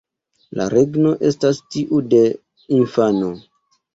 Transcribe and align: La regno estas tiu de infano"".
La 0.59 0.65
regno 0.73 1.09
estas 1.31 1.59
tiu 1.75 2.01
de 2.13 2.21
infano"". 2.79 3.29